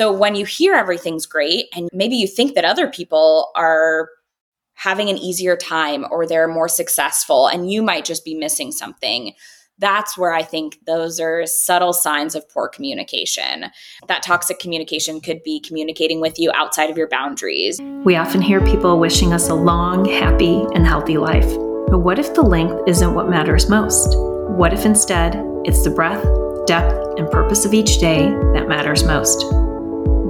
[0.00, 4.08] So when you hear everything's great and maybe you think that other people are
[4.72, 9.34] having an easier time or they're more successful and you might just be missing something
[9.76, 13.66] that's where I think those are subtle signs of poor communication.
[14.08, 17.80] That toxic communication could be communicating with you outside of your boundaries.
[18.04, 21.48] We often hear people wishing us a long, happy, and healthy life.
[21.88, 24.14] But what if the length isn't what matters most?
[24.50, 26.26] What if instead it's the breadth,
[26.66, 29.42] depth, and purpose of each day that matters most?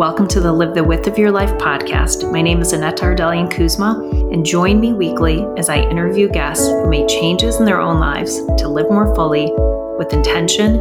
[0.01, 2.33] Welcome to the Live the Width of Your Life podcast.
[2.33, 4.01] My name is Annette Ardelian Kuzma,
[4.33, 8.37] and join me weekly as I interview guests who made changes in their own lives
[8.57, 9.53] to live more fully
[9.99, 10.79] with intention,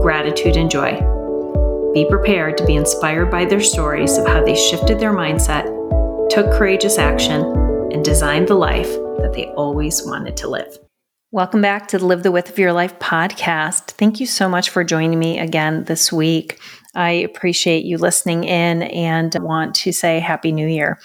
[0.00, 0.92] gratitude, and joy.
[1.92, 5.64] Be prepared to be inspired by their stories of how they shifted their mindset,
[6.30, 7.42] took courageous action,
[7.90, 10.78] and designed the life that they always wanted to live.
[11.32, 13.92] Welcome back to the Live the Width of Your Life podcast.
[13.92, 16.60] Thank you so much for joining me again this week.
[16.94, 20.98] I appreciate you listening in and want to say Happy New Year.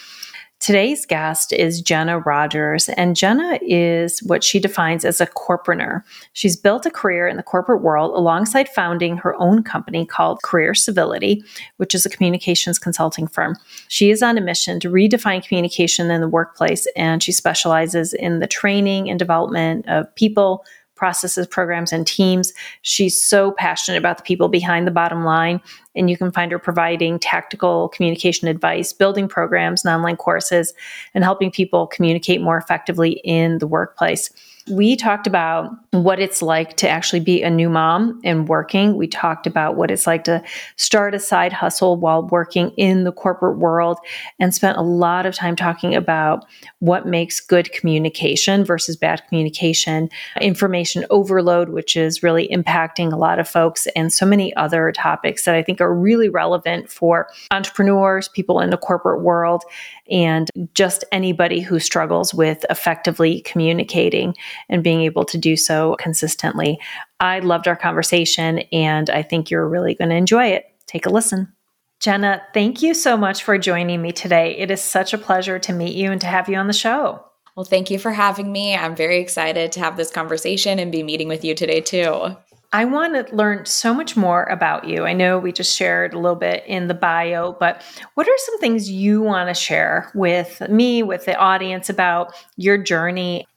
[0.62, 6.02] Today's guest is Jenna Rogers, and Jenna is what she defines as a corporateur.
[6.34, 10.74] She's built a career in the corporate world alongside founding her own company called Career
[10.74, 11.44] Civility,
[11.78, 13.56] which is a communications consulting firm.
[13.90, 18.40] She is on a mission to redefine communication in the workplace, and she specializes in
[18.40, 20.66] the training and development of people,
[20.96, 22.54] processes, programs, and teams.
[22.82, 25.62] She's so passionate about the people behind the bottom line.
[25.96, 30.74] And you can find her providing tactical communication advice, building programs and online courses,
[31.14, 34.30] and helping people communicate more effectively in the workplace.
[34.72, 38.96] We talked about what it's like to actually be a new mom and working.
[38.96, 40.42] We talked about what it's like to
[40.76, 44.00] start a side hustle while working in the corporate world
[44.40, 46.46] and spent a lot of time talking about
[46.80, 50.10] what makes good communication versus bad communication,
[50.42, 55.46] information overload, which is really impacting a lot of folks, and so many other topics
[55.46, 59.64] that I think are really relevant for entrepreneurs, people in the corporate world,
[60.10, 64.36] and just anybody who struggles with effectively communicating
[64.70, 66.80] and being able to do so consistently.
[67.20, 70.66] I loved our conversation and I think you're really going to enjoy it.
[70.88, 71.52] Take a listen.
[72.00, 74.56] Jenna, thank you so much for joining me today.
[74.58, 77.26] It is such a pleasure to meet you and to have you on the show.
[77.56, 78.76] Well, thank you for having me.
[78.76, 82.36] I'm very excited to have this conversation and be meeting with you today, too.
[82.76, 85.06] I want to learn so much more about you.
[85.06, 87.82] I know we just shared a little bit in the bio, but
[88.16, 92.78] what are some things you want to share with me, with the audience about your
[92.78, 93.48] journey?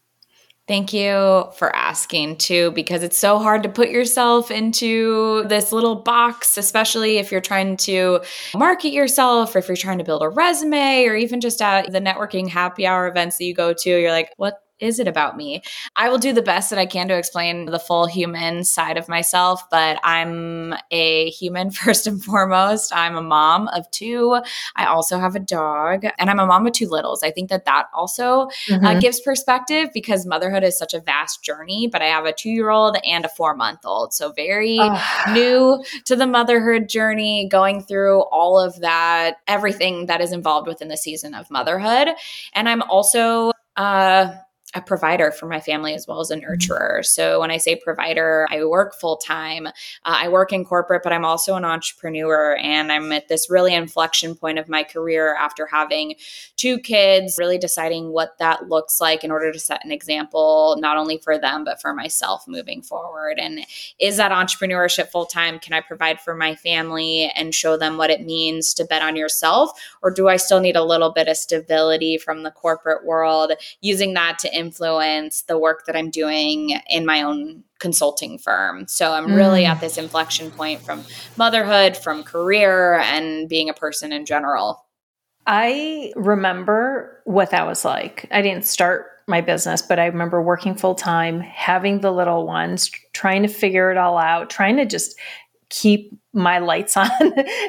[0.69, 5.97] Thank you for asking too, because it's so hard to put yourself into this little
[5.97, 8.21] box, especially if you're trying to
[8.55, 12.01] market yourself or if you're trying to build a resume or even just at the
[12.01, 13.91] networking happy hour events that you go to.
[13.91, 15.63] You're like, what is it about me?
[15.97, 19.09] I will do the best that I can to explain the full human side of
[19.09, 22.95] myself, but I'm a human first and foremost.
[22.95, 24.41] I'm a mom of two.
[24.77, 27.23] I also have a dog, and I'm a mom of two littles.
[27.23, 28.85] I think that that also uh, mm-hmm.
[28.85, 32.51] uh, gives perspective because motherhood is such a vast journey, but I have a two
[32.51, 34.15] year old and a four month old.
[34.15, 34.79] So, very
[35.33, 40.89] new to the motherhood journey, going through all of that, everything that is involved within
[40.89, 42.09] the season of motherhood.
[42.55, 44.35] And I'm also, uh,
[44.75, 46.51] a provider for my family as well as a mm-hmm.
[46.51, 47.05] nurturer.
[47.05, 49.67] So when I say provider, I work full time.
[49.67, 49.71] Uh,
[50.05, 54.35] I work in corporate, but I'm also an entrepreneur and I'm at this really inflection
[54.35, 56.17] point of my career after having
[56.59, 60.97] two kids, really deciding what that looks like in order to set an example not
[60.97, 63.39] only for them but for myself moving forward.
[63.39, 63.61] And
[63.99, 65.59] is that entrepreneurship full time?
[65.61, 69.17] Can I provide for my family and show them what it means to bet on
[69.17, 69.71] yourself
[70.03, 74.15] or do I still need a little bit of stability from the corporate world using
[74.15, 78.89] that to influence the work that I'm doing in my own consulting firm.
[78.89, 79.69] So I'm really mm.
[79.69, 81.05] at this inflection point from
[81.37, 84.85] motherhood, from career, and being a person in general.
[85.49, 88.27] I remember what that was like.
[88.31, 92.91] I didn't start my business, but I remember working full time, having the little ones,
[93.15, 95.19] trying to figure it all out, trying to just
[95.71, 97.09] keep my lights on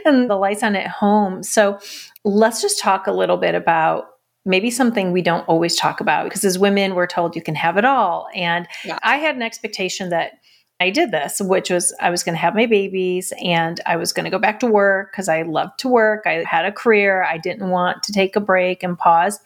[0.06, 1.42] and the lights on at home.
[1.42, 1.80] So
[2.26, 4.08] let's just talk a little bit about
[4.46, 7.78] maybe something we don't always talk about because as women we're told you can have
[7.78, 8.98] it all and yeah.
[9.04, 10.39] i had an expectation that
[10.80, 14.14] i did this which was i was going to have my babies and i was
[14.14, 17.24] going to go back to work because i loved to work i had a career
[17.24, 19.40] i didn't want to take a break and pause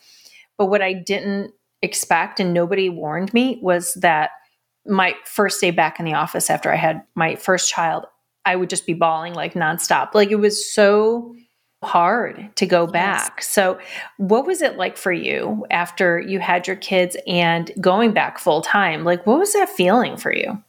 [0.57, 4.31] but what i didn't expect and nobody warned me was that
[4.85, 8.05] my first day back in the office after i had my first child
[8.45, 11.33] i would just be bawling like nonstop like it was so
[11.83, 13.33] hard to go back.
[13.37, 13.49] Yes.
[13.49, 13.77] So,
[14.17, 18.61] what was it like for you after you had your kids and going back full
[18.61, 19.03] time?
[19.03, 20.61] Like, what was that feeling for you?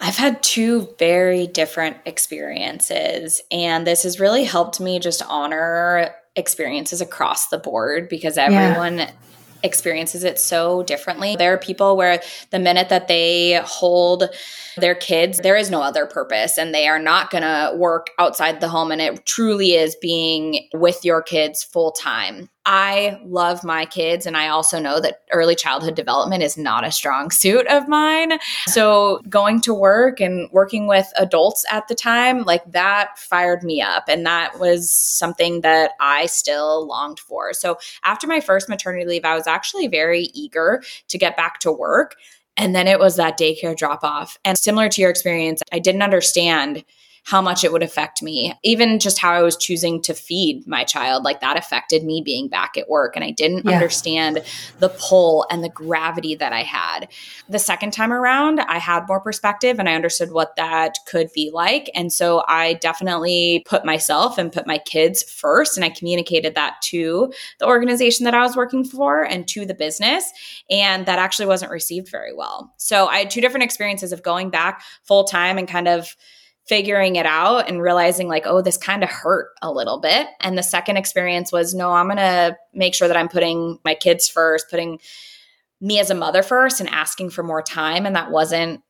[0.00, 7.00] I've had two very different experiences, and this has really helped me just honor experiences
[7.00, 9.10] across the board because everyone yeah.
[9.62, 11.36] experiences it so differently.
[11.36, 14.24] There are people where the minute that they hold
[14.76, 18.60] their kids, there is no other purpose and they are not going to work outside
[18.60, 18.90] the home.
[18.90, 22.48] And it truly is being with your kids full time.
[22.72, 26.92] I love my kids, and I also know that early childhood development is not a
[26.92, 28.38] strong suit of mine.
[28.66, 33.82] So, going to work and working with adults at the time, like that fired me
[33.82, 34.04] up.
[34.06, 37.52] And that was something that I still longed for.
[37.54, 41.72] So, after my first maternity leave, I was actually very eager to get back to
[41.72, 42.14] work.
[42.56, 44.38] And then it was that daycare drop off.
[44.44, 46.84] And similar to your experience, I didn't understand
[47.24, 48.54] how much it would affect me.
[48.62, 52.48] Even just how I was choosing to feed my child, like that affected me being
[52.48, 53.16] back at work.
[53.16, 53.72] And I didn't yeah.
[53.72, 54.42] understand
[54.78, 57.08] the pull and the gravity that I had.
[57.48, 61.50] The second time around, I had more perspective and I understood what that could be
[61.52, 61.90] like.
[61.94, 65.76] And so I definitely put myself and put my kids first.
[65.76, 69.74] And I communicated that to the organization that I was working for and to the
[69.74, 70.30] business.
[70.70, 72.72] And that actually wasn't received very well.
[72.76, 76.16] So I had two different experiences of going back full time and kind of
[76.70, 80.56] figuring it out and realizing like oh this kind of hurt a little bit and
[80.56, 84.28] the second experience was no i'm going to make sure that i'm putting my kids
[84.28, 85.00] first putting
[85.80, 88.80] me as a mother first and asking for more time and that wasn't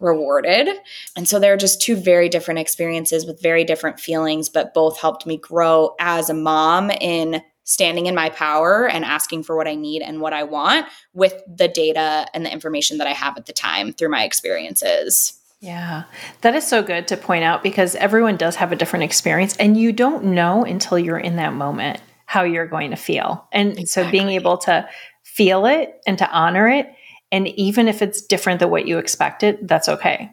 [0.00, 0.68] rewarded
[1.14, 5.24] and so they're just two very different experiences with very different feelings but both helped
[5.24, 9.76] me grow as a mom in standing in my power and asking for what I
[9.76, 13.46] need and what I want with the data and the information that I have at
[13.46, 15.39] the time through my experiences.
[15.60, 16.04] Yeah,
[16.40, 19.76] that is so good to point out because everyone does have a different experience and
[19.76, 23.46] you don't know until you're in that moment how you're going to feel.
[23.52, 23.86] And exactly.
[23.86, 24.88] so being able to
[25.24, 26.86] feel it and to honor it,
[27.32, 30.30] and even if it's different than what you expected, that's okay.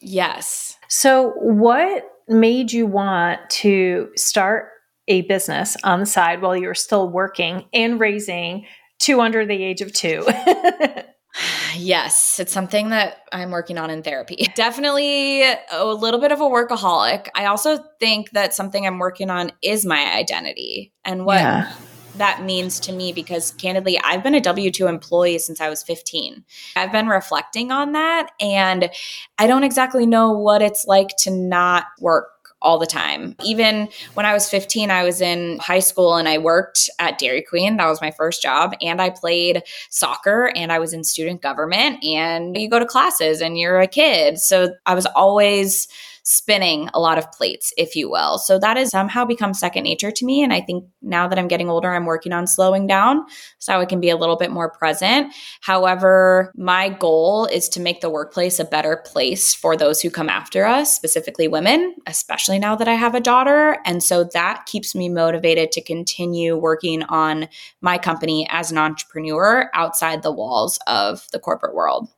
[0.00, 0.76] Yes.
[0.88, 4.70] So, what made you want to start
[5.08, 8.66] a business on the side while you were still working and raising
[8.98, 10.26] two under the age of two?
[11.76, 14.46] Yes, it's something that I'm working on in therapy.
[14.54, 17.28] Definitely a little bit of a workaholic.
[17.34, 21.72] I also think that something I'm working on is my identity and what yeah.
[22.16, 25.82] that means to me because candidly, I've been a W 2 employee since I was
[25.82, 26.44] 15.
[26.76, 28.90] I've been reflecting on that and
[29.38, 32.35] I don't exactly know what it's like to not work
[32.66, 33.36] all the time.
[33.44, 37.42] Even when I was 15, I was in high school and I worked at Dairy
[37.42, 37.76] Queen.
[37.76, 38.74] That was my first job.
[38.82, 42.04] And I played soccer and I was in student government.
[42.04, 44.40] And you go to classes and you're a kid.
[44.40, 45.86] So I was always
[46.28, 48.36] spinning a lot of plates, if you will.
[48.36, 50.42] So that has somehow become second nature to me.
[50.42, 53.24] And I think now that I'm getting older, I'm working on slowing down
[53.60, 55.32] so I can be a little bit more present.
[55.60, 60.28] However, my goal is to make the workplace a better place for those who come
[60.28, 63.78] after us, specifically women, especially now that I have a daughter.
[63.84, 67.46] And so that keeps me motivated to continue working on
[67.80, 72.08] my company as an entrepreneur outside the walls of the corporate world.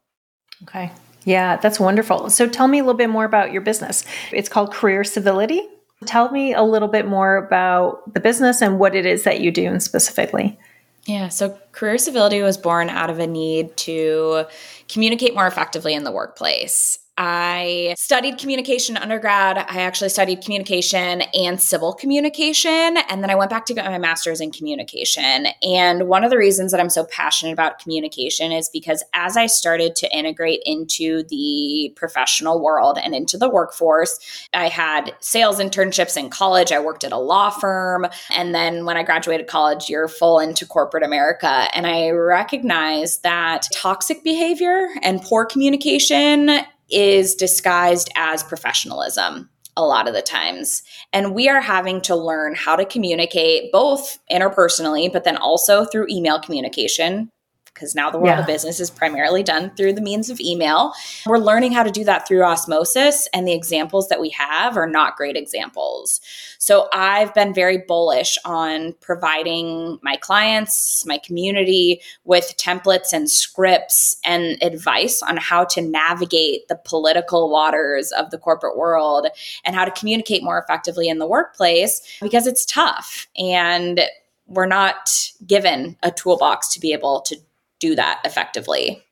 [0.63, 0.91] Okay.
[1.29, 2.31] Yeah, that's wonderful.
[2.31, 4.03] So tell me a little bit more about your business.
[4.33, 5.61] It's called Career Civility.
[6.07, 9.51] Tell me a little bit more about the business and what it is that you
[9.51, 10.59] do specifically.
[11.05, 14.47] Yeah, so Career Civility was born out of a need to
[14.89, 16.99] communicate more effectively in the workplace.
[17.21, 19.59] I studied communication undergrad.
[19.59, 22.97] I actually studied communication and civil communication.
[23.09, 25.49] And then I went back to get my master's in communication.
[25.65, 29.47] And one of the reasons that I'm so passionate about communication is because as I
[29.47, 34.21] started to integrate into the professional world and into the workforce,
[34.55, 36.71] I had sales internships in college.
[36.71, 38.07] I worked at a law firm.
[38.31, 41.67] And then when I graduated college, you're full into corporate America.
[41.75, 46.61] And I recognized that toxic behavior and poor communication
[46.91, 50.83] is disguised as professionalism a lot of the times.
[51.13, 56.09] And we are having to learn how to communicate both interpersonally, but then also through
[56.11, 57.31] email communication
[57.79, 58.41] because now the world yeah.
[58.41, 60.93] of business is primarily done through the means of email.
[61.27, 64.89] We're learning how to do that through osmosis, and the examples that we have are
[64.89, 66.21] not great examples.
[66.59, 74.17] So I've been very bullish on providing my clients, my community with templates and scripts
[74.25, 79.29] and advice on how to navigate the political waters of the corporate world
[79.65, 84.01] and how to communicate more effectively in the workplace because it's tough and
[84.49, 87.37] we're not given a toolbox to be able to
[87.81, 89.03] do that effectively.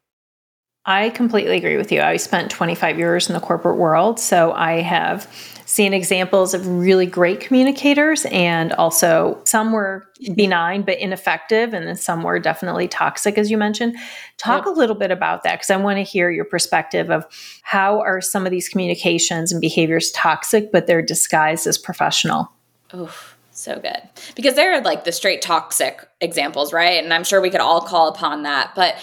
[0.89, 2.01] I completely agree with you.
[2.01, 5.29] I spent 25 years in the corporate world, so I have
[5.67, 10.35] seen examples of really great communicators and also some were mm-hmm.
[10.35, 13.97] benign but ineffective and then some were definitely toxic as you mentioned.
[14.39, 14.75] Talk yep.
[14.75, 17.27] a little bit about that because I want to hear your perspective of
[17.63, 22.53] how are some of these communications and behaviors toxic but they're disguised as professional.
[22.95, 23.36] Oof.
[23.57, 24.03] So good.
[24.35, 27.03] Because they're like the straight toxic examples, right?
[27.03, 28.73] And I'm sure we could all call upon that.
[28.77, 28.97] But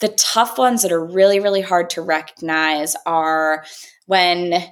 [0.00, 3.64] the tough ones that are really, really hard to recognize are
[4.06, 4.64] when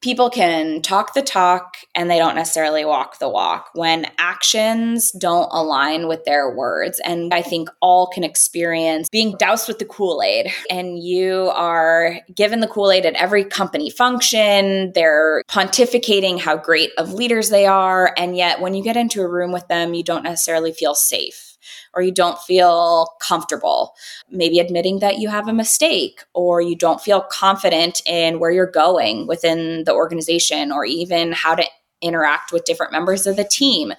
[0.00, 5.48] people can talk the talk and they don't necessarily walk the walk when actions don't
[5.50, 7.00] align with their words.
[7.04, 12.20] And I think all can experience being doused with the Kool Aid and you are
[12.34, 14.92] given the Kool Aid at every company function.
[14.94, 18.12] They're pontificating how great of leaders they are.
[18.16, 21.47] And yet, when you get into a room with them, you don't necessarily feel safe
[21.94, 23.94] or you don't feel comfortable,
[24.30, 28.70] maybe admitting that you have a mistake, or you don't feel confident in where you're
[28.70, 31.64] going within the organization, or even how to
[32.00, 33.92] interact with different members of the team.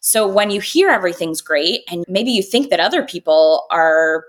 [0.00, 4.24] So when you hear everything's great, and maybe you think that other people are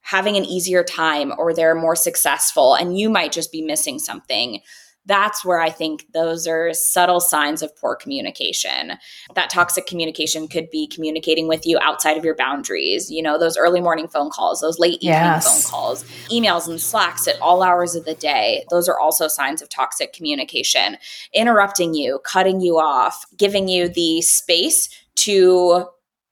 [0.00, 4.60] having an easier time or they're more successful, and you might just be missing something
[5.08, 8.92] that's where I think those are subtle signs of poor communication.
[9.34, 13.56] That toxic communication could be communicating with you outside of your boundaries, you know, those
[13.56, 15.62] early morning phone calls, those late evening yes.
[15.62, 18.64] phone calls, emails and slacks at all hours of the day.
[18.70, 20.98] Those are also signs of toxic communication.
[21.32, 25.86] Interrupting you, cutting you off, giving you the space to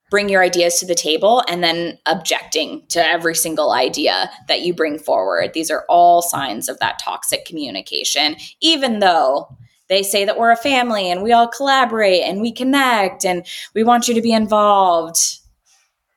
[0.09, 4.73] bring your ideas to the table and then objecting to every single idea that you
[4.73, 5.53] bring forward.
[5.53, 9.49] These are all signs of that toxic communication, even though
[9.89, 13.83] they say that we're a family and we all collaborate and we connect and we
[13.83, 15.39] want you to be involved.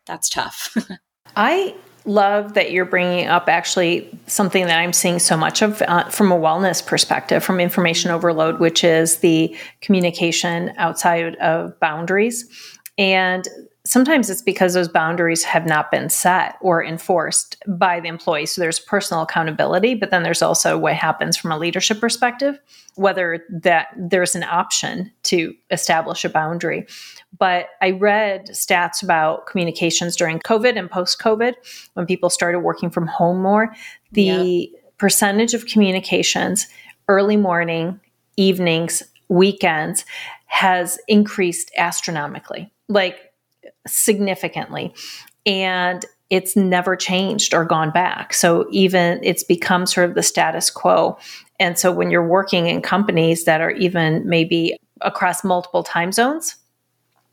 [0.07, 0.77] That's tough.
[1.37, 6.09] I love that you're bringing up actually something that I'm seeing so much of uh,
[6.09, 12.49] from a wellness perspective, from information overload, which is the communication outside of boundaries.
[12.99, 13.47] And
[13.85, 18.47] sometimes it's because those boundaries have not been set or enforced by the employee.
[18.47, 22.59] So there's personal accountability, but then there's also what happens from a leadership perspective,
[22.97, 26.87] whether that there's an option to establish a boundary.
[27.39, 31.55] But I read stats about communications during COVID and post COVID
[31.95, 33.75] when people started working from home more.
[34.13, 34.23] The
[34.73, 34.79] yeah.
[34.99, 36.67] percentage of communications
[37.09, 37.99] early morning,
[38.37, 40.05] evenings, weekends
[40.47, 42.71] has increased astronomically.
[42.89, 43.30] Like
[43.87, 44.95] significantly.
[45.47, 48.33] And it's never changed or gone back.
[48.33, 51.19] So even it's become sort of the status quo.
[51.59, 56.57] And so when you're working in companies that are even maybe across multiple time zones,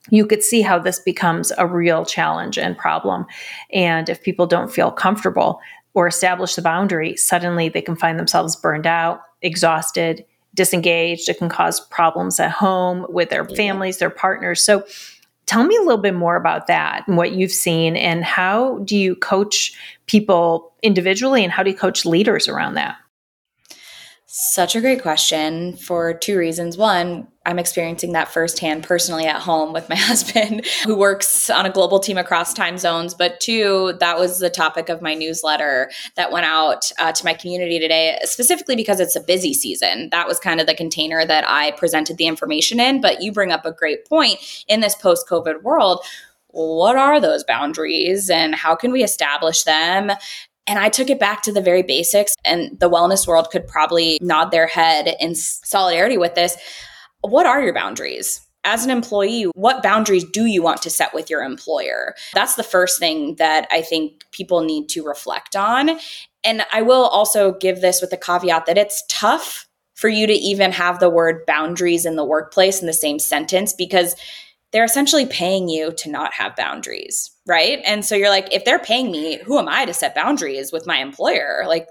[0.10, 3.26] you could see how this becomes a real challenge and problem.
[3.72, 5.60] And if people don't feel comfortable
[5.94, 11.30] or establish the boundary, suddenly they can find themselves burned out, exhausted, disengaged.
[11.30, 13.56] It can cause problems at home with their mm-hmm.
[13.56, 14.64] families, their partners.
[14.64, 14.84] So
[15.48, 18.96] Tell me a little bit more about that and what you've seen, and how do
[18.96, 19.74] you coach
[20.06, 22.98] people individually, and how do you coach leaders around that?
[24.40, 26.78] Such a great question for two reasons.
[26.78, 31.72] One, I'm experiencing that firsthand personally at home with my husband, who works on a
[31.72, 33.16] global team across time zones.
[33.16, 37.34] But two, that was the topic of my newsletter that went out uh, to my
[37.34, 40.10] community today, specifically because it's a busy season.
[40.12, 43.02] That was kind of the container that I presented the information in.
[43.02, 46.06] But you bring up a great point in this post COVID world
[46.58, 50.12] what are those boundaries and how can we establish them?
[50.68, 54.18] And I took it back to the very basics, and the wellness world could probably
[54.22, 56.58] nod their head in solidarity with this.
[57.22, 58.42] What are your boundaries?
[58.64, 62.16] As an employee, what boundaries do you want to set with your employer?
[62.34, 65.92] That's the first thing that I think people need to reflect on.
[66.44, 70.34] And I will also give this with the caveat that it's tough for you to
[70.34, 74.16] even have the word boundaries in the workplace in the same sentence because
[74.72, 77.80] they're essentially paying you to not have boundaries, right?
[77.86, 80.86] And so you're like, if they're paying me, who am I to set boundaries with
[80.86, 81.64] my employer?
[81.66, 81.88] Like,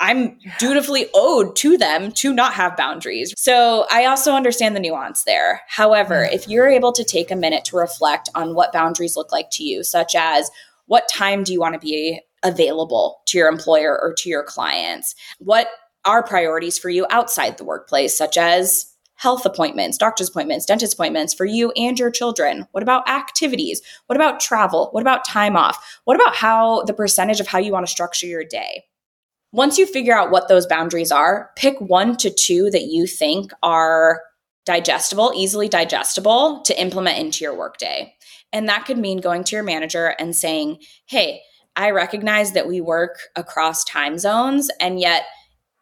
[0.00, 3.32] I'm dutifully owed to them to not have boundaries.
[3.36, 5.62] So I also understand the nuance there.
[5.68, 6.32] However, mm.
[6.32, 9.64] if you're able to take a minute to reflect on what boundaries look like to
[9.64, 10.50] you, such as
[10.86, 15.14] what time do you want to be available to your employer or to your clients?
[15.38, 15.68] What
[16.04, 18.93] are priorities for you outside the workplace, such as
[19.24, 22.68] health appointments, doctor's appointments, dentist appointments for you and your children?
[22.72, 23.80] What about activities?
[24.04, 24.90] What about travel?
[24.92, 25.82] What about time off?
[26.04, 28.84] What about how the percentage of how you want to structure your day?
[29.50, 33.50] Once you figure out what those boundaries are, pick one to two that you think
[33.62, 34.20] are
[34.66, 38.14] digestible, easily digestible to implement into your workday.
[38.52, 41.40] And that could mean going to your manager and saying, hey,
[41.76, 45.22] I recognize that we work across time zones and yet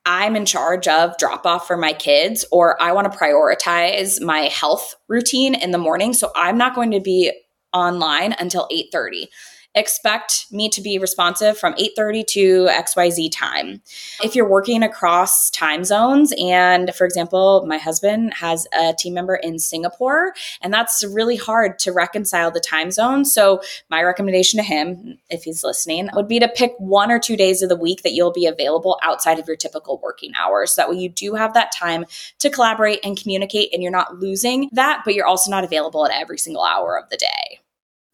[0.05, 4.43] I'm in charge of drop off for my kids or I want to prioritize my
[4.43, 7.33] health routine in the morning so I'm not going to be
[7.73, 9.29] online until 8:30
[9.75, 13.81] expect me to be responsive from 8:30 to XYZ time.
[14.23, 19.37] If you're working across time zones and for example, my husband has a team member
[19.37, 23.25] in Singapore and that's really hard to reconcile the time zone.
[23.25, 27.37] So my recommendation to him if he's listening would be to pick one or two
[27.37, 30.73] days of the week that you'll be available outside of your typical working hours.
[30.73, 32.05] So that way you do have that time
[32.41, 36.13] to collaborate and communicate and you're not losing that, but you're also not available at
[36.13, 37.61] every single hour of the day.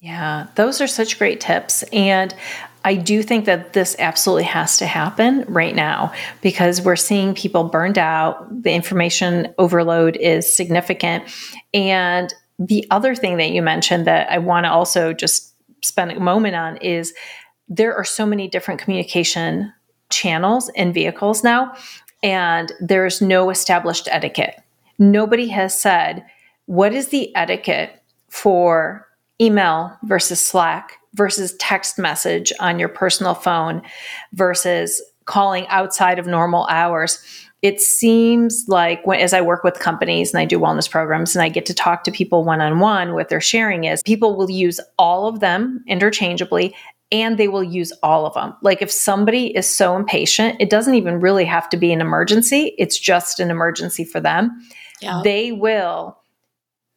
[0.01, 1.83] Yeah, those are such great tips.
[1.93, 2.33] And
[2.85, 7.65] I do think that this absolutely has to happen right now because we're seeing people
[7.65, 8.63] burned out.
[8.63, 11.25] The information overload is significant.
[11.75, 15.53] And the other thing that you mentioned that I want to also just
[15.85, 17.13] spend a moment on is
[17.69, 19.73] there are so many different communication
[20.11, 21.75] channels and vehicles now,
[22.23, 24.61] and there's no established etiquette.
[24.99, 26.25] Nobody has said,
[26.67, 29.08] what is the etiquette for
[29.41, 33.83] email versus Slack versus text message on your personal phone
[34.33, 37.23] versus calling outside of normal hours.
[37.61, 41.43] It seems like when, as I work with companies and I do wellness programs and
[41.43, 44.51] I get to talk to people one on one, what they're sharing is people will
[44.51, 46.75] use all of them interchangeably
[47.11, 48.55] and they will use all of them.
[48.63, 52.75] Like if somebody is so impatient, it doesn't even really have to be an emergency,
[52.79, 54.51] it's just an emergency for them.
[55.01, 55.21] Yeah.
[55.25, 56.18] They will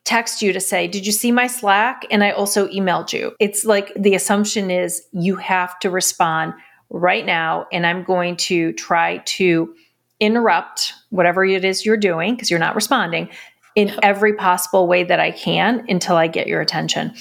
[0.03, 2.05] text you to say, Did you see my Slack?
[2.11, 3.33] And I also emailed you.
[3.39, 6.53] It's like the assumption is you have to respond
[6.89, 7.67] right now.
[7.71, 9.73] And I'm going to try to
[10.19, 13.29] interrupt whatever it is you're doing because you're not responding
[13.75, 17.13] in every possible way that I can until I get your attention.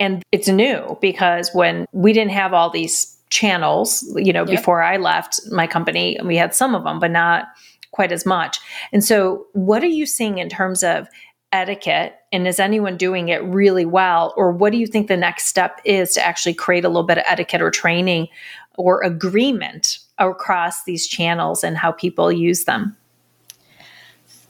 [0.00, 4.58] And it's new because when we didn't have all these channels, you know, yep.
[4.58, 7.48] before I left my company, we had some of them, but not
[7.90, 8.58] quite as much.
[8.92, 11.08] And so, what are you seeing in terms of
[11.52, 14.34] etiquette and is anyone doing it really well?
[14.36, 17.18] Or what do you think the next step is to actually create a little bit
[17.18, 18.28] of etiquette or training
[18.76, 22.96] or agreement across these channels and how people use them?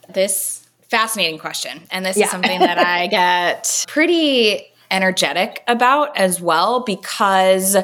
[0.08, 1.82] This fascinating question.
[1.90, 2.24] And this yeah.
[2.24, 7.76] is something that i get pretty energetic about as well because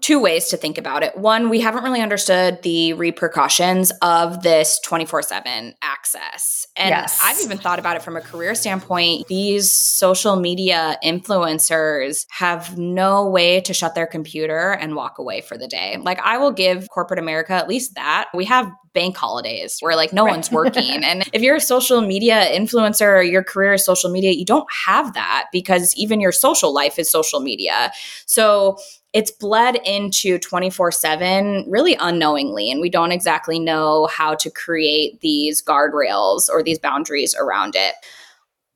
[0.00, 1.16] two ways to think about it.
[1.16, 6.66] One, we haven't really understood the repercussions of this 24 7 access.
[6.76, 7.20] And yes.
[7.22, 9.26] I've even thought about it from a career standpoint.
[9.28, 15.58] These social media influencers have no way to shut their computer and walk away for
[15.58, 15.98] the day.
[16.00, 18.28] Like, I will give corporate America at least that.
[18.34, 20.32] We have bank holidays where like no right.
[20.32, 21.04] one's working.
[21.04, 24.66] and if you're a social media influencer or your career is social media, you don't
[24.84, 27.92] have that because even your social life is social media.
[28.26, 28.78] So
[29.12, 32.70] it's bled into 24 7 really unknowingly.
[32.70, 37.94] And we don't exactly know how to create these guardrails or these boundaries around it.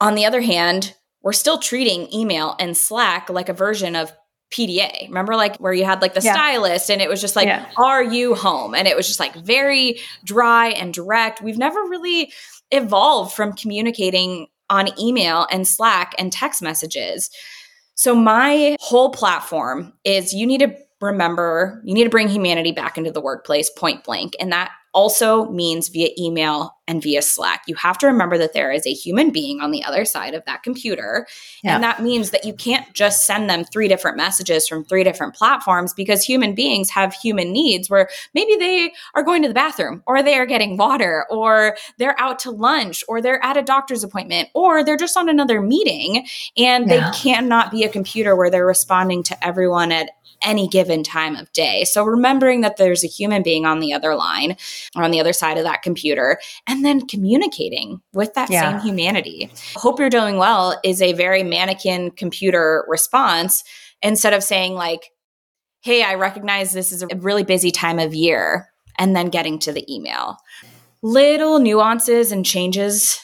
[0.01, 4.13] On the other hand, we're still treating email and Slack like a version of
[4.53, 5.09] PDA.
[5.09, 6.35] Remember, like where you had like the yeah.
[6.35, 7.71] stylus and it was just like, yeah.
[7.77, 8.75] Are you home?
[8.75, 11.43] And it was just like very dry and direct.
[11.43, 12.33] We've never really
[12.71, 17.31] evolved from communicating on email and Slack and text messages.
[17.95, 22.99] So, my whole platform is you need to remember, you need to bring humanity back
[22.99, 24.35] into the workplace point blank.
[24.41, 27.63] And that also means via email and via Slack.
[27.67, 30.45] You have to remember that there is a human being on the other side of
[30.45, 31.27] that computer.
[31.63, 31.75] Yeah.
[31.75, 35.35] And that means that you can't just send them three different messages from three different
[35.35, 40.03] platforms because human beings have human needs where maybe they are going to the bathroom
[40.07, 44.05] or they are getting water or they're out to lunch or they're at a doctor's
[44.05, 47.11] appointment or they're just on another meeting and yeah.
[47.11, 50.11] they cannot be a computer where they're responding to everyone at
[50.45, 51.85] any given time of day.
[51.85, 54.57] So remembering that there's a human being on the other line
[54.95, 56.39] or on the other side of that computer
[56.75, 58.73] and then communicating with that yeah.
[58.73, 59.49] same humanity.
[59.77, 63.63] Hope you're doing well is a very mannequin computer response
[64.03, 65.11] instead of saying like,
[65.83, 68.67] Hey, I recognize this is a really busy time of year
[68.99, 70.37] and then getting to the email.
[71.03, 73.21] Little nuances and changes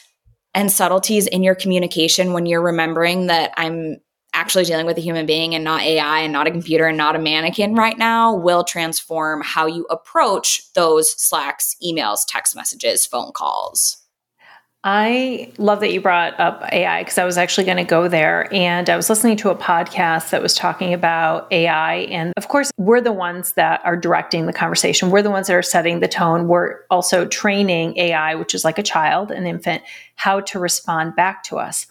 [0.53, 3.97] and subtleties in your communication when you're remembering that I'm
[4.33, 7.15] actually dealing with a human being and not AI and not a computer and not
[7.15, 13.31] a mannequin right now will transform how you approach those Slacks, emails, text messages, phone
[13.33, 13.97] calls.
[14.83, 18.51] I love that you brought up AI because I was actually going to go there.
[18.51, 21.97] And I was listening to a podcast that was talking about AI.
[22.09, 25.11] And of course, we're the ones that are directing the conversation.
[25.11, 26.47] We're the ones that are setting the tone.
[26.47, 29.83] We're also training AI, which is like a child, an infant,
[30.15, 31.85] how to respond back to us.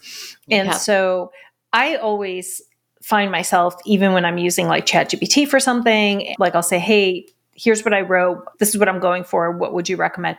[0.49, 0.73] And yeah.
[0.73, 1.31] so
[1.73, 2.61] I always
[3.01, 7.83] find myself, even when I'm using like ChatGPT for something, like I'll say, hey, here's
[7.83, 8.43] what I wrote.
[8.59, 9.51] This is what I'm going for.
[9.51, 10.37] What would you recommend?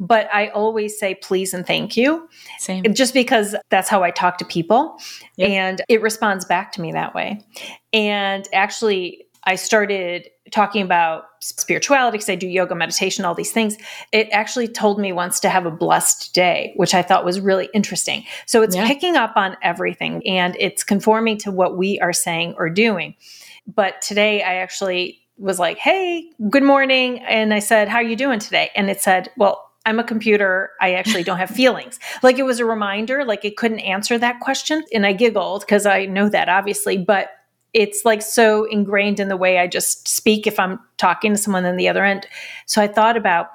[0.00, 2.28] But I always say please and thank you.
[2.58, 2.82] Same.
[2.94, 4.98] Just because that's how I talk to people.
[5.36, 5.50] Yep.
[5.50, 7.44] And it responds back to me that way.
[7.92, 13.76] And actually, I started talking about spirituality because I do yoga, meditation, all these things.
[14.12, 17.68] It actually told me once to have a blessed day, which I thought was really
[17.74, 18.24] interesting.
[18.46, 18.86] So it's yeah.
[18.86, 23.16] picking up on everything and it's conforming to what we are saying or doing.
[23.66, 28.14] But today I actually was like, "Hey, good morning," and I said, "How are you
[28.14, 30.70] doing today?" And it said, "Well, I'm a computer.
[30.80, 31.98] I actually don't have feelings.
[32.22, 34.84] Like it was a reminder, like it couldn't answer that question.
[34.92, 37.30] And I giggled because I know that obviously, but
[37.74, 41.66] it's like so ingrained in the way I just speak if I'm talking to someone
[41.66, 42.26] on the other end.
[42.66, 43.50] So I thought about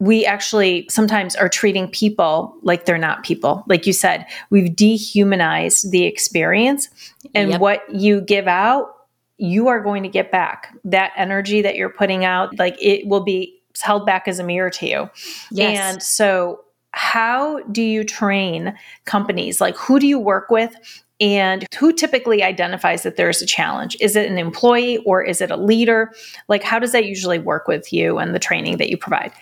[0.00, 3.64] we actually sometimes are treating people like they're not people.
[3.66, 6.88] Like you said, we've dehumanized the experience
[7.34, 7.60] and yep.
[7.60, 8.94] what you give out
[9.38, 13.22] you are going to get back that energy that you're putting out like it will
[13.22, 15.08] be held back as a mirror to you
[15.52, 15.78] yes.
[15.78, 20.74] and so how do you train companies like who do you work with
[21.20, 25.50] and who typically identifies that there's a challenge is it an employee or is it
[25.50, 26.12] a leader
[26.48, 29.32] like how does that usually work with you and the training that you provide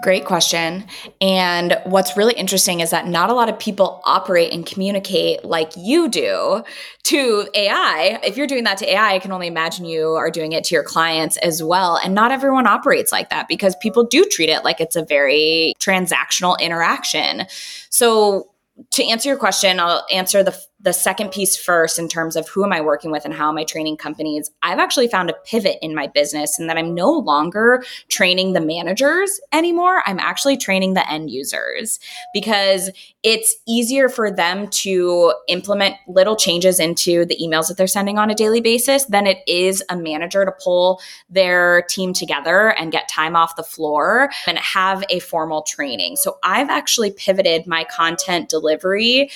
[0.00, 0.84] Great question.
[1.20, 5.72] And what's really interesting is that not a lot of people operate and communicate like
[5.76, 6.62] you do
[7.04, 8.20] to AI.
[8.22, 10.74] If you're doing that to AI, I can only imagine you are doing it to
[10.74, 11.98] your clients as well.
[12.02, 15.74] And not everyone operates like that because people do treat it like it's a very
[15.80, 17.46] transactional interaction.
[17.90, 18.48] So,
[18.92, 22.64] to answer your question, I'll answer the the second piece first in terms of who
[22.64, 25.78] am I working with and how am I training companies, I've actually found a pivot
[25.80, 30.02] in my business and that I'm no longer training the managers anymore.
[30.06, 32.00] I'm actually training the end users
[32.34, 32.90] because
[33.22, 38.30] it's easier for them to implement little changes into the emails that they're sending on
[38.30, 43.08] a daily basis than it is a manager to pull their team together and get
[43.08, 46.16] time off the floor and have a formal training.
[46.16, 49.30] So I've actually pivoted my content delivery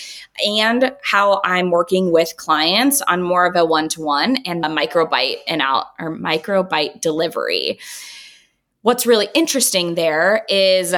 [0.45, 4.69] and how I'm working with clients on more of a one to one and a
[4.69, 7.79] microbyte and out or microbyte delivery.
[8.83, 10.95] What's really interesting there is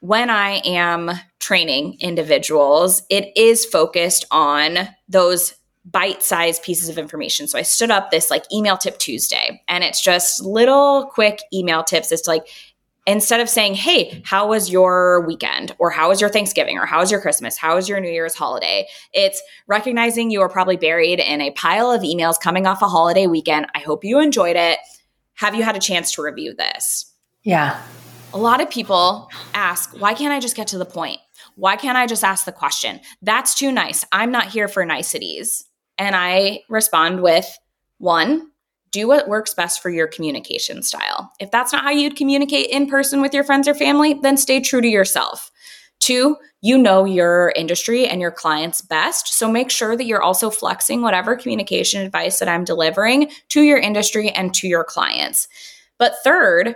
[0.00, 5.54] when I am training individuals, it is focused on those
[5.84, 7.46] bite sized pieces of information.
[7.46, 11.82] So I stood up this like email tip Tuesday and it's just little quick email
[11.82, 12.12] tips.
[12.12, 12.46] It's like,
[13.06, 15.74] instead of saying, Hey, how was your weekend?
[15.78, 16.78] Or how was your Thanksgiving?
[16.78, 17.56] Or how was your Christmas?
[17.56, 18.86] How was your New Year's holiday?
[19.12, 23.26] It's recognizing you are probably buried in a pile of emails coming off a holiday
[23.26, 23.66] weekend.
[23.74, 24.78] I hope you enjoyed it.
[25.34, 27.12] Have you had a chance to review this?
[27.42, 27.82] Yeah.
[28.32, 31.18] A lot of people ask, Why can't I just get to the point?
[31.56, 33.00] Why can't I just ask the question?
[33.22, 34.04] That's too nice.
[34.12, 35.64] I'm not here for niceties.
[35.98, 37.58] And I respond with,
[37.98, 38.50] one,
[38.92, 41.32] do what works best for your communication style.
[41.40, 44.60] If that's not how you'd communicate in person with your friends or family, then stay
[44.60, 45.50] true to yourself.
[46.00, 49.34] Two, you know your industry and your clients best.
[49.34, 53.78] So make sure that you're also flexing whatever communication advice that I'm delivering to your
[53.78, 55.46] industry and to your clients.
[55.98, 56.74] But third,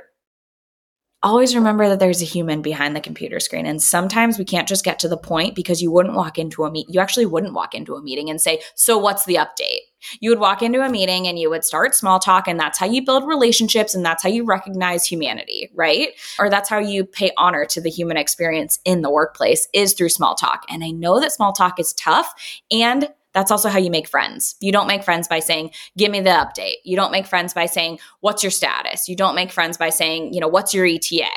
[1.24, 3.66] always remember that there's a human behind the computer screen.
[3.66, 6.70] And sometimes we can't just get to the point because you wouldn't walk into a
[6.70, 6.86] meet.
[6.88, 9.80] You actually wouldn't walk into a meeting and say, So what's the update?
[10.20, 12.86] You would walk into a meeting and you would start small talk, and that's how
[12.86, 16.10] you build relationships and that's how you recognize humanity, right?
[16.38, 20.10] Or that's how you pay honor to the human experience in the workplace is through
[20.10, 20.64] small talk.
[20.68, 22.34] And I know that small talk is tough
[22.70, 24.54] and that's also how you make friends.
[24.60, 26.76] You don't make friends by saying, give me the update.
[26.84, 29.08] You don't make friends by saying, what's your status?
[29.08, 31.28] You don't make friends by saying, you know, what's your ETA?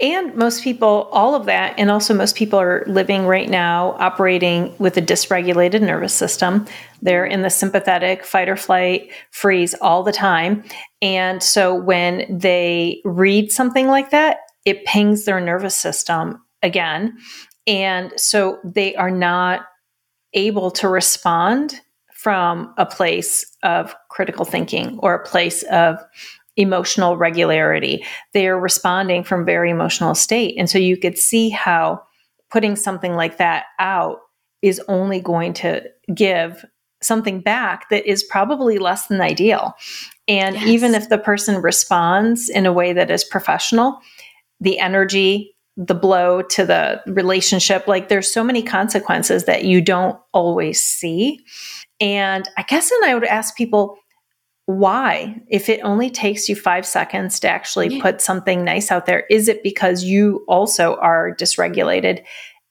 [0.00, 4.74] And most people, all of that, and also most people are living right now operating
[4.78, 6.66] with a dysregulated nervous system.
[7.02, 10.62] They're in the sympathetic fight or flight freeze all the time.
[11.02, 17.18] And so when they read something like that, it pings their nervous system again.
[17.66, 19.62] And so they are not
[20.34, 21.80] able to respond
[22.12, 25.98] from a place of critical thinking or a place of
[26.56, 28.04] emotional regularity.
[28.34, 30.56] They are responding from very emotional state.
[30.58, 32.02] And so you could see how
[32.50, 34.18] putting something like that out
[34.60, 36.64] is only going to give
[37.00, 39.74] something back that is probably less than ideal.
[40.26, 40.66] And yes.
[40.66, 44.00] even if the person responds in a way that is professional,
[44.60, 47.86] the energy the blow to the relationship.
[47.86, 51.38] Like there's so many consequences that you don't always see.
[52.00, 53.96] And I guess then I would ask people,
[54.66, 55.40] why?
[55.48, 58.02] If it only takes you five seconds to actually yeah.
[58.02, 62.24] put something nice out there, is it because you also are dysregulated?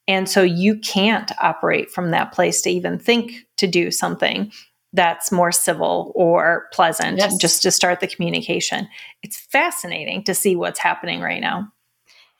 [0.07, 4.51] And so you can't operate from that place to even think to do something
[4.93, 7.37] that's more civil or pleasant yes.
[7.37, 8.87] just to start the communication.
[9.23, 11.71] It's fascinating to see what's happening right now.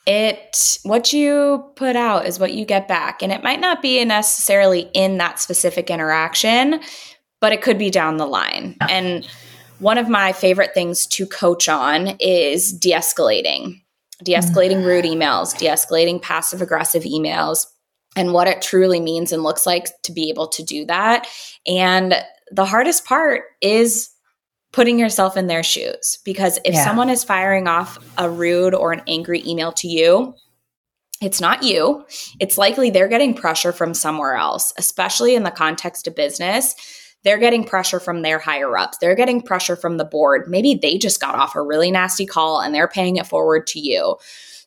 [0.08, 4.04] It what you put out is what you get back and it might not be
[4.06, 6.80] necessarily in that specific interaction,
[7.42, 8.78] but it could be down the line.
[8.90, 9.28] And
[9.80, 13.82] one of my favorite things to coach on is de-escalating.
[14.24, 14.86] De-escalating mm.
[14.86, 17.66] rude emails, de-escalating passive aggressive emails
[18.16, 21.28] and what it truly means and looks like to be able to do that.
[21.68, 22.16] And
[22.50, 24.10] the hardest part is
[24.72, 26.84] putting yourself in their shoes because if yeah.
[26.84, 30.36] someone is firing off a rude or an angry email to you,
[31.22, 32.06] it's not you.
[32.40, 36.76] It's likely they're getting pressure from somewhere else, especially in the context of business.
[37.24, 39.00] They're getting pressure from their higher ups.
[39.00, 40.48] They're getting pressure from the board.
[40.48, 43.80] Maybe they just got off a really nasty call and they're paying it forward to
[43.80, 44.18] you.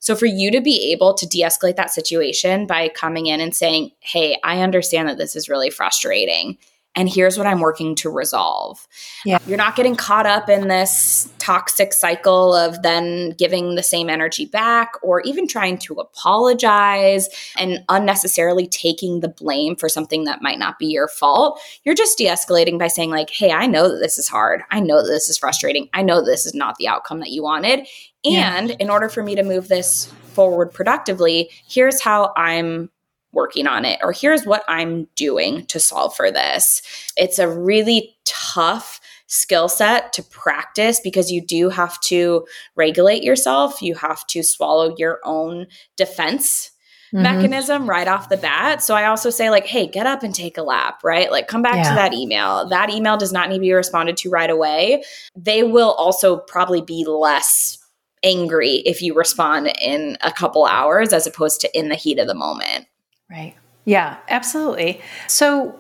[0.00, 3.54] So, for you to be able to de escalate that situation by coming in and
[3.54, 6.58] saying, Hey, I understand that this is really frustrating
[6.96, 8.87] and here's what I'm working to resolve.
[9.24, 9.38] Yeah.
[9.46, 14.44] You're not getting caught up in this toxic cycle of then giving the same energy
[14.44, 20.59] back or even trying to apologize and unnecessarily taking the blame for something that might
[20.59, 21.61] not be your fault.
[21.85, 24.62] You're just de escalating by saying, like, hey, I know that this is hard.
[24.70, 25.88] I know that this is frustrating.
[25.94, 27.87] I know this is not the outcome that you wanted.
[28.24, 28.76] And yeah.
[28.81, 32.90] in order for me to move this forward productively, here's how I'm
[33.32, 36.82] working on it, or here's what I'm doing to solve for this.
[37.16, 43.80] It's a really tough skill set to practice because you do have to regulate yourself.
[43.80, 46.72] You have to swallow your own defense
[47.14, 47.22] mm-hmm.
[47.22, 48.82] mechanism right off the bat.
[48.82, 51.30] So I also say, like, hey, get up and take a lap, right?
[51.30, 51.90] Like, come back yeah.
[51.90, 52.68] to that email.
[52.68, 55.04] That email does not need to be responded to right away.
[55.36, 57.78] They will also probably be less
[58.22, 62.26] angry if you respond in a couple hours as opposed to in the heat of
[62.26, 62.86] the moment.
[63.30, 63.54] Right.
[63.84, 65.00] Yeah, absolutely.
[65.26, 65.78] So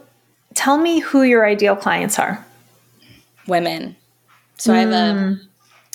[0.54, 2.44] tell me who your ideal clients are.
[3.46, 3.96] Women.
[4.56, 4.76] So mm.
[4.76, 5.34] I have a hmm.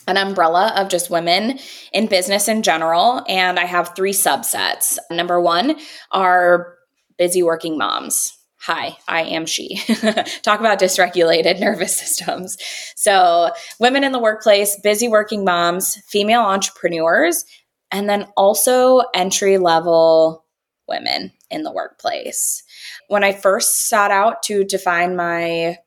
[0.07, 1.59] an umbrella of just women
[1.93, 4.97] in business in general and I have three subsets.
[5.09, 5.75] Number 1
[6.11, 6.75] are
[7.17, 8.37] busy working moms.
[8.59, 9.77] Hi, I am she.
[10.41, 12.57] Talk about dysregulated nervous systems.
[12.95, 17.45] So, women in the workplace, busy working moms, female entrepreneurs,
[17.91, 20.45] and then also entry level
[20.87, 22.63] women in the workplace.
[23.07, 25.77] When I first sought out to define my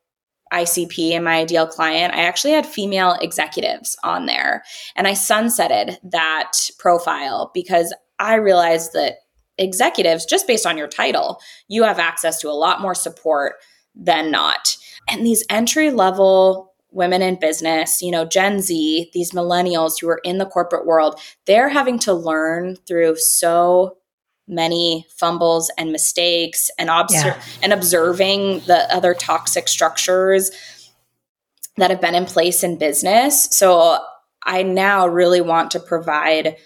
[0.52, 4.62] ICP and my ideal client, I actually had female executives on there.
[4.96, 9.16] And I sunsetted that profile because I realized that
[9.58, 13.54] executives, just based on your title, you have access to a lot more support
[13.94, 14.76] than not.
[15.08, 20.20] And these entry level women in business, you know, Gen Z, these millennials who are
[20.24, 23.98] in the corporate world, they're having to learn through so
[24.48, 27.42] many fumbles and mistakes and, obser- yeah.
[27.62, 30.50] and observing the other toxic structures
[31.76, 33.44] that have been in place in business.
[33.52, 33.98] So
[34.42, 36.56] I now really want to provide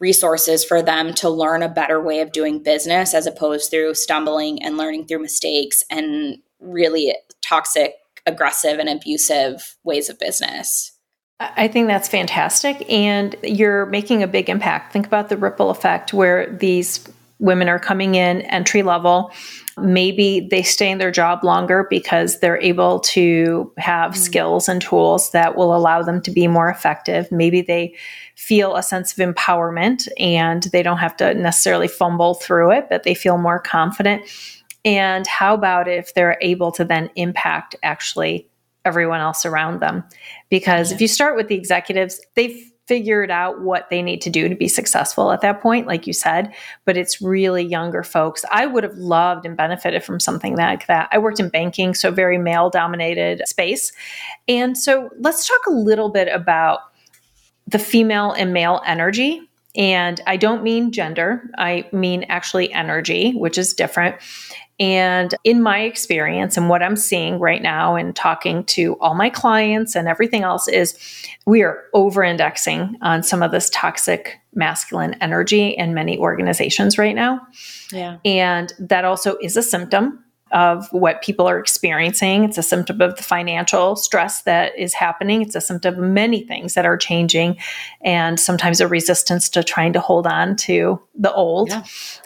[0.00, 4.62] resources for them to learn a better way of doing business as opposed through stumbling
[4.62, 7.94] and learning through mistakes and really toxic,
[8.26, 10.92] aggressive, and abusive ways of business.
[11.40, 12.84] I think that's fantastic.
[12.90, 14.92] And you're making a big impact.
[14.92, 17.06] Think about the ripple effect where these
[17.38, 19.30] women are coming in entry level.
[19.76, 24.20] Maybe they stay in their job longer because they're able to have mm-hmm.
[24.20, 27.30] skills and tools that will allow them to be more effective.
[27.30, 27.94] Maybe they
[28.34, 33.04] feel a sense of empowerment and they don't have to necessarily fumble through it, but
[33.04, 34.22] they feel more confident.
[34.84, 38.48] And how about if they're able to then impact actually
[38.88, 40.02] everyone else around them.
[40.50, 40.96] Because yeah.
[40.96, 44.54] if you start with the executives, they've figured out what they need to do to
[44.54, 46.52] be successful at that point, like you said,
[46.86, 48.46] but it's really younger folks.
[48.50, 51.08] I would have loved and benefited from something like that.
[51.12, 53.92] I worked in banking, so very male dominated space.
[54.48, 56.80] And so let's talk a little bit about
[57.66, 59.42] the female and male energy.
[59.76, 64.16] And I don't mean gender, I mean actually energy, which is different.
[64.80, 69.28] And in my experience and what I'm seeing right now and talking to all my
[69.28, 70.96] clients and everything else is
[71.46, 77.14] we are over indexing on some of this toxic masculine energy in many organizations right
[77.14, 77.40] now.
[77.92, 78.18] Yeah.
[78.24, 82.44] And that also is a symptom of what people are experiencing.
[82.44, 85.42] It's a symptom of the financial stress that is happening.
[85.42, 87.58] It's a symptom of many things that are changing
[88.02, 91.68] and sometimes a resistance to trying to hold on to the old.
[91.68, 91.84] Yeah.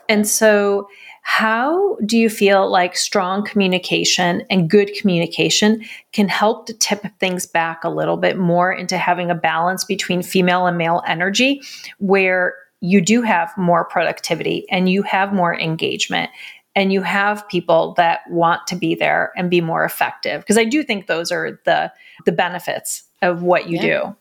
[0.09, 0.89] And so
[1.23, 5.83] how do you feel like strong communication and good communication
[6.13, 10.23] can help to tip things back a little bit more into having a balance between
[10.23, 11.63] female and male energy
[11.99, 16.29] where you do have more productivity and you have more engagement
[16.75, 20.65] and you have people that want to be there and be more effective because i
[20.65, 21.91] do think those are the
[22.27, 23.83] the benefits of what you yeah.
[23.83, 24.17] do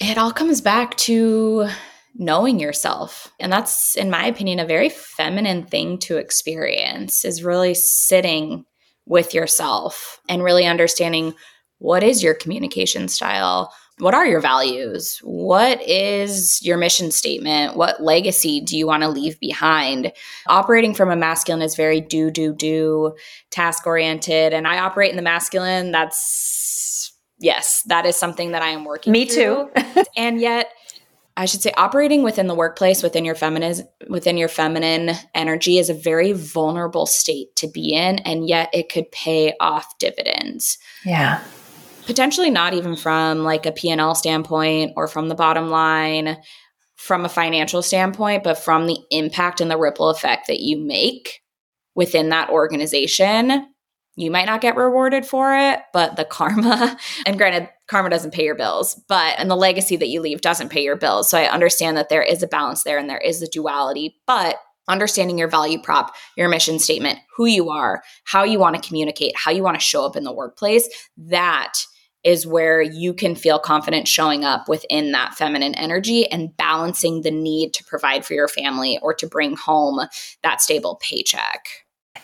[0.00, 1.68] it all comes back to
[2.14, 7.74] knowing yourself and that's in my opinion a very feminine thing to experience is really
[7.74, 8.64] sitting
[9.06, 11.34] with yourself and really understanding
[11.78, 15.20] what is your communication style what are your values?
[15.22, 17.76] What is your mission statement?
[17.76, 20.12] What legacy do you want to leave behind?
[20.48, 23.14] Operating from a masculine is very do, do, do,
[23.50, 24.52] task oriented.
[24.52, 25.92] And I operate in the masculine.
[25.92, 29.70] That's, yes, that is something that I am working Me through.
[29.76, 30.04] too.
[30.16, 30.72] and yet,
[31.36, 35.88] I should say operating within the workplace within your feminine within your feminine energy is
[35.88, 40.78] a very vulnerable state to be in and yet it could pay off dividends.
[41.04, 41.42] Yeah
[42.06, 46.36] potentially not even from like a P&L standpoint or from the bottom line
[46.96, 51.40] from a financial standpoint but from the impact and the ripple effect that you make
[51.94, 53.66] within that organization
[54.16, 56.96] you might not get rewarded for it but the karma
[57.26, 60.68] and granted karma doesn't pay your bills but and the legacy that you leave doesn't
[60.68, 63.42] pay your bills so i understand that there is a balance there and there is
[63.42, 64.56] a duality but
[64.88, 69.32] understanding your value prop, your mission statement, who you are, how you want to communicate,
[69.36, 71.74] how you want to show up in the workplace, that
[72.24, 77.30] is where you can feel confident showing up within that feminine energy and balancing the
[77.30, 80.00] need to provide for your family or to bring home
[80.42, 81.66] that stable paycheck.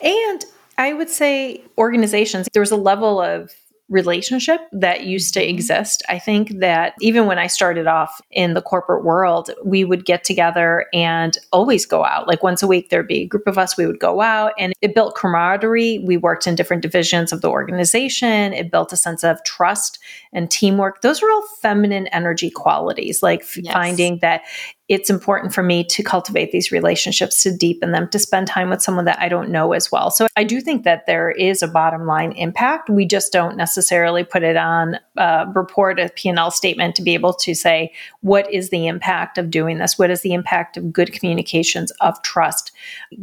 [0.01, 0.45] And
[0.79, 3.53] I would say organizations, there was a level of
[3.89, 5.55] relationship that used to mm-hmm.
[5.55, 6.03] exist.
[6.09, 10.25] I think that even when I started off in the corporate world, we would get
[10.25, 12.29] together and always go out.
[12.29, 14.75] Like once a week, there'd be a group of us, we would go out and
[14.83, 16.01] it built camaraderie.
[16.01, 18.53] We worked in different divisions of the organization.
[18.53, 19.99] It built a sense of trust
[20.33, 21.01] and teamwork.
[21.01, 23.73] Those are all feminine energy qualities, like yes.
[23.73, 24.43] finding that
[24.89, 28.81] it's important for me to cultivate these relationships, to deepen them, to spend time with
[28.81, 30.11] someone that I don't know as well.
[30.11, 32.89] So I do think that there is a bottom line impact.
[32.89, 37.35] We just don't necessarily put it on uh, report a P&L statement to be able
[37.35, 39.99] to say, what is the impact of doing this?
[39.99, 42.73] What is the impact of good communications, of trust,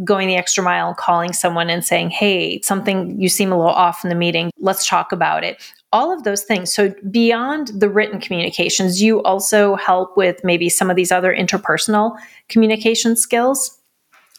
[0.04, 4.04] going the extra mile, calling someone and saying, hey, something you seem a little off
[4.04, 5.60] in the meeting, let's talk about it
[5.92, 6.74] all of those things.
[6.74, 12.18] So, beyond the written communications, you also help with maybe some of these other interpersonal
[12.50, 13.75] communication skills.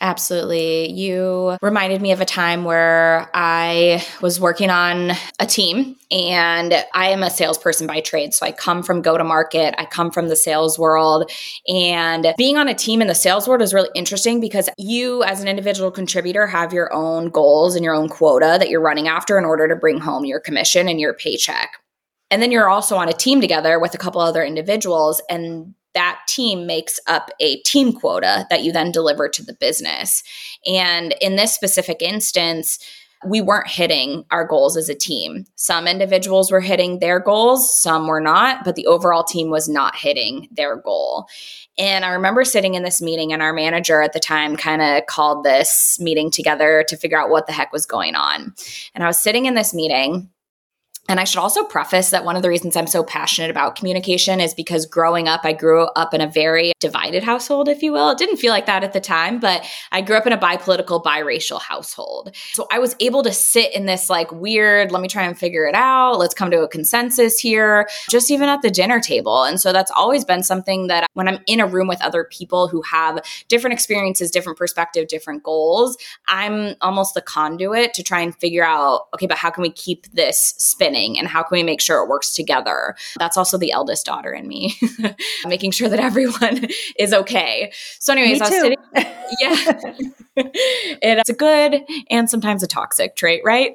[0.02, 0.92] Absolutely.
[0.92, 7.08] You reminded me of a time where I was working on a team and I
[7.08, 8.34] am a salesperson by trade.
[8.34, 11.30] So I come from go to market, I come from the sales world.
[11.66, 15.40] And being on a team in the sales world is really interesting because you, as
[15.40, 19.38] an individual contributor, have your own goals and your own quota that you're running after
[19.38, 21.70] in order to bring home your commission and your paycheck.
[22.30, 25.22] And then you're also on a team together with a couple other individuals.
[25.30, 30.22] And that team makes up a team quota that you then deliver to the business.
[30.66, 32.78] And in this specific instance,
[33.24, 35.46] we weren't hitting our goals as a team.
[35.54, 39.96] Some individuals were hitting their goals, some were not, but the overall team was not
[39.96, 41.26] hitting their goal.
[41.78, 45.06] And I remember sitting in this meeting, and our manager at the time kind of
[45.06, 48.54] called this meeting together to figure out what the heck was going on.
[48.94, 50.28] And I was sitting in this meeting
[51.08, 54.40] and I should also preface that one of the reasons I'm so passionate about communication
[54.40, 58.10] is because growing up, I grew up in a very divided household, if you will.
[58.10, 61.02] It didn't feel like that at the time, but I grew up in a bipolitical,
[61.02, 62.34] biracial household.
[62.54, 65.66] So I was able to sit in this like weird, let me try and figure
[65.66, 66.18] it out.
[66.18, 69.44] Let's come to a consensus here, just even at the dinner table.
[69.44, 72.66] And so that's always been something that when I'm in a room with other people
[72.68, 78.34] who have different experiences, different perspective, different goals, I'm almost the conduit to try and
[78.36, 80.95] figure out, okay, but how can we keep this spinning?
[80.96, 82.94] And how can we make sure it works together?
[83.18, 84.74] That's also the eldest daughter in me,
[85.46, 87.72] making sure that everyone is okay.
[87.98, 88.78] So, anyways, I was sitting,
[89.40, 89.94] yeah,
[91.02, 93.72] it's a good and sometimes a toxic trait, right?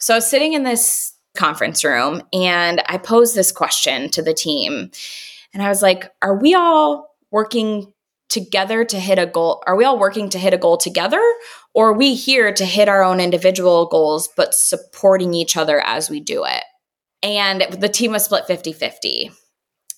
[0.00, 4.34] so, I was sitting in this conference room and I posed this question to the
[4.34, 4.90] team.
[5.54, 7.92] And I was like, are we all working
[8.28, 9.62] together to hit a goal?
[9.66, 11.22] Are we all working to hit a goal together?
[11.74, 16.20] Or we here to hit our own individual goals, but supporting each other as we
[16.20, 16.64] do it?
[17.22, 19.30] And the team was split 50 50.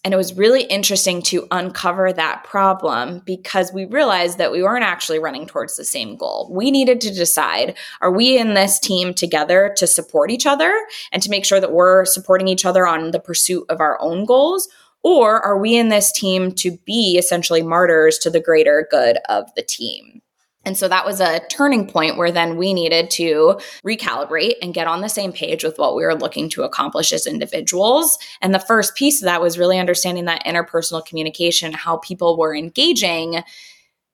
[0.04, 4.84] And it was really interesting to uncover that problem because we realized that we weren't
[4.84, 6.50] actually running towards the same goal.
[6.52, 10.78] We needed to decide are we in this team together to support each other
[11.10, 14.26] and to make sure that we're supporting each other on the pursuit of our own
[14.26, 14.68] goals?
[15.02, 19.54] Or are we in this team to be essentially martyrs to the greater good of
[19.54, 20.20] the team?
[20.64, 24.86] And so that was a turning point where then we needed to recalibrate and get
[24.86, 28.18] on the same page with what we were looking to accomplish as individuals.
[28.40, 32.54] And the first piece of that was really understanding that interpersonal communication, how people were
[32.54, 33.42] engaging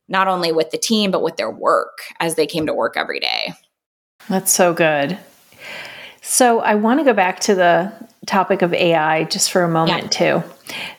[0.08, 3.20] not only with the team, but with their work as they came to work every
[3.20, 3.52] day.
[4.28, 5.16] That's so good.
[6.20, 7.92] So I want to go back to the
[8.26, 10.40] topic of AI just for a moment, yeah.
[10.40, 10.50] too.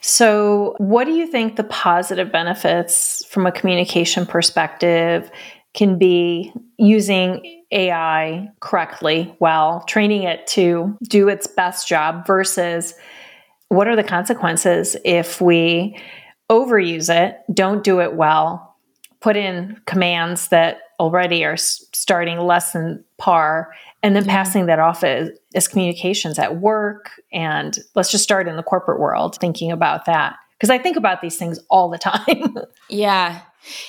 [0.02, 5.30] So, what do you think the positive benefits from a communication perspective
[5.74, 12.94] can be using AI correctly while training it to do its best job versus
[13.70, 15.98] what are the consequences if we
[16.50, 18.76] overuse it, don't do it well,
[19.22, 23.74] put in commands that already are starting less than par
[24.04, 28.56] and then passing that off as, as communications at work and let's just start in
[28.56, 30.36] the corporate world thinking about that.
[30.58, 32.56] Because i think about these things all the time.
[32.90, 33.42] Yeah.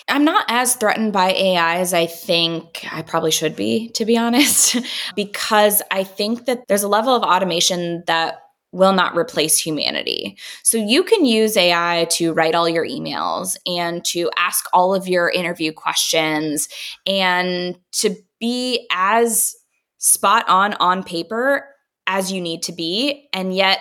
[0.08, 4.18] I'm not as threatened by ai as i think i probably should be to be
[4.18, 4.76] honest
[5.16, 8.42] because i think that there's a level of automation that
[8.72, 10.36] will not replace humanity.
[10.62, 15.06] So you can use AI to write all your emails and to ask all of
[15.06, 16.68] your interview questions
[17.06, 19.54] and to be as
[20.02, 21.66] spot on on paper
[22.06, 23.28] as you need to be.
[23.32, 23.78] And yet,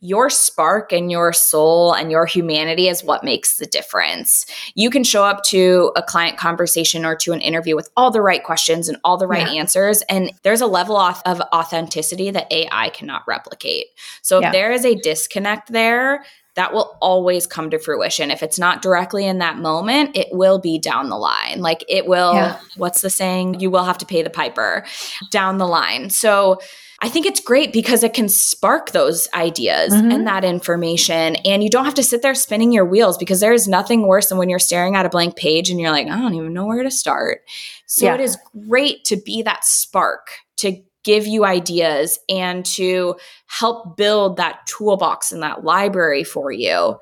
[0.00, 4.44] your spark and your soul and your humanity is what makes the difference.
[4.74, 8.20] You can show up to a client conversation or to an interview with all the
[8.20, 9.60] right questions and all the right yeah.
[9.60, 10.02] answers.
[10.10, 13.86] And there's a level off of authenticity that AI cannot replicate.
[14.20, 14.48] So yeah.
[14.48, 16.24] if there is a disconnect there,
[16.54, 18.30] that will always come to fruition.
[18.30, 21.60] If it's not directly in that moment, it will be down the line.
[21.60, 22.60] Like it will, yeah.
[22.76, 23.60] what's the saying?
[23.60, 24.84] You will have to pay the piper
[25.30, 26.10] down the line.
[26.10, 26.60] So
[27.00, 30.10] I think it's great because it can spark those ideas mm-hmm.
[30.10, 31.36] and that information.
[31.44, 34.28] And you don't have to sit there spinning your wheels because there is nothing worse
[34.28, 36.66] than when you're staring at a blank page and you're like, I don't even know
[36.66, 37.42] where to start.
[37.86, 38.14] So yeah.
[38.14, 38.38] it is
[38.68, 40.28] great to be that spark
[40.58, 46.98] to give you ideas and to help build that toolbox and that library for you.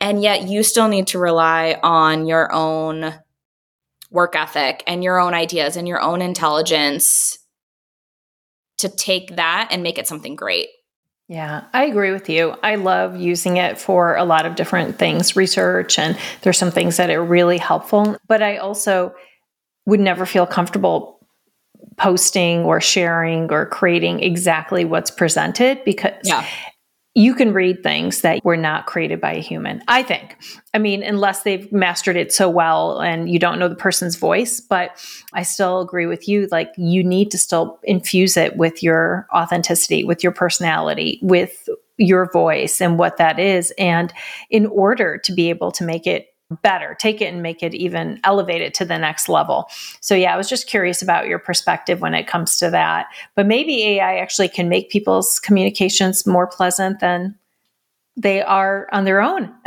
[0.00, 3.14] And yet you still need to rely on your own
[4.10, 7.38] work ethic and your own ideas and your own intelligence
[8.78, 10.68] to take that and make it something great.
[11.28, 12.54] Yeah, I agree with you.
[12.62, 16.96] I love using it for a lot of different things, research, and there's some things
[16.96, 18.16] that are really helpful.
[18.28, 19.14] But I also
[19.86, 21.21] would never feel comfortable
[21.96, 26.46] posting or sharing or creating exactly what's presented because yeah.
[27.14, 30.36] you can read things that were not created by a human, I think.
[30.74, 34.60] I mean, unless they've mastered it so well and you don't know the person's voice,
[34.60, 34.90] but
[35.32, 36.48] I still agree with you.
[36.50, 41.68] Like, you need to still infuse it with your authenticity, with your personality, with
[41.98, 43.72] your voice and what that is.
[43.78, 44.12] And
[44.50, 46.31] in order to be able to make it
[46.62, 49.68] better, take it and make it even elevate it to the next level.
[50.00, 53.06] So, yeah, I was just curious about your perspective when it comes to that.
[53.34, 57.36] But maybe AI actually can make people's communications more pleasant than
[58.16, 59.52] they are on their own.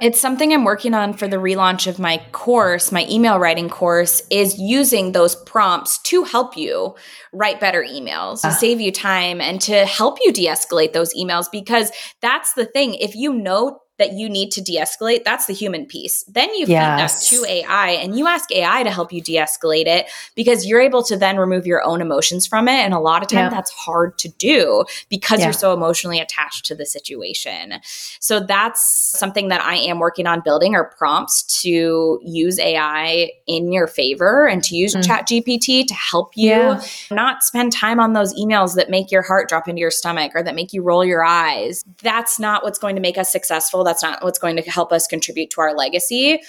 [0.00, 4.22] it's something I'm working on for the relaunch of my course, my email writing course,
[4.28, 6.96] is using those prompts to help you
[7.32, 8.52] write better emails, to uh.
[8.52, 11.46] save you time, and to help you de escalate those emails.
[11.50, 12.94] Because that's the thing.
[12.94, 17.28] If you know that you need to de-escalate that's the human piece then you yes.
[17.28, 20.80] feed that to ai and you ask ai to help you de-escalate it because you're
[20.80, 23.48] able to then remove your own emotions from it and a lot of time yeah.
[23.48, 25.46] that's hard to do because yeah.
[25.46, 27.74] you're so emotionally attached to the situation
[28.20, 28.82] so that's
[29.18, 34.46] something that i am working on building are prompts to use ai in your favor
[34.46, 35.06] and to use mm.
[35.06, 36.80] chat gpt to help you yeah.
[37.10, 40.42] not spend time on those emails that make your heart drop into your stomach or
[40.42, 44.02] that make you roll your eyes that's not what's going to make us successful that's
[44.02, 46.40] not what's going to help us contribute to our legacy.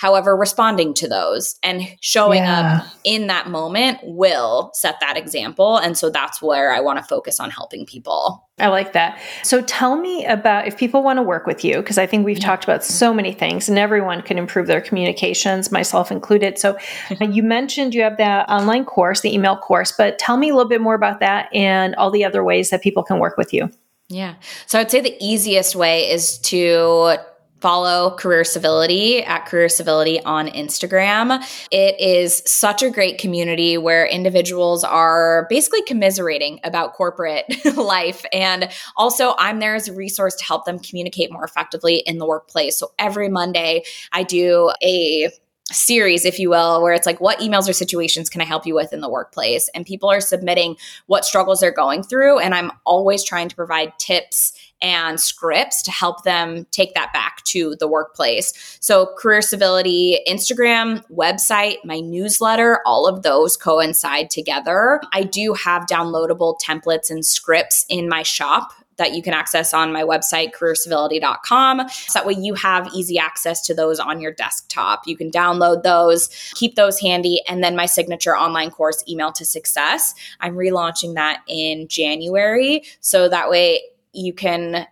[0.00, 2.78] However, responding to those and showing yeah.
[2.78, 5.76] up in that moment will set that example.
[5.76, 8.48] And so that's where I want to focus on helping people.
[8.58, 9.20] I like that.
[9.42, 12.38] So tell me about if people want to work with you, because I think we've
[12.38, 12.46] mm-hmm.
[12.46, 16.58] talked about so many things and everyone can improve their communications, myself included.
[16.58, 16.78] So
[17.20, 20.54] uh, you mentioned you have that online course, the email course, but tell me a
[20.54, 23.52] little bit more about that and all the other ways that people can work with
[23.52, 23.70] you.
[24.10, 24.34] Yeah.
[24.66, 27.16] So I'd say the easiest way is to
[27.60, 31.44] follow Career Civility at Career Civility on Instagram.
[31.70, 37.44] It is such a great community where individuals are basically commiserating about corporate
[37.76, 38.24] life.
[38.32, 42.26] And also, I'm there as a resource to help them communicate more effectively in the
[42.26, 42.78] workplace.
[42.78, 45.30] So every Monday, I do a
[45.72, 48.74] series, if you will, where it's like, what emails or situations can I help you
[48.74, 49.68] with in the workplace?
[49.74, 52.38] And people are submitting what struggles they're going through.
[52.38, 54.52] And I'm always trying to provide tips
[54.82, 58.78] and scripts to help them take that back to the workplace.
[58.80, 65.00] So, career civility, Instagram, website, my newsletter, all of those coincide together.
[65.12, 69.92] I do have downloadable templates and scripts in my shop that you can access on
[69.92, 71.88] my website, careercivility.com.
[71.88, 75.06] So that way you have easy access to those on your desktop.
[75.06, 77.42] You can download those, keep those handy.
[77.48, 82.82] And then my signature online course, Email to Success, I'm relaunching that in January.
[83.00, 83.80] So that way
[84.12, 84.86] you can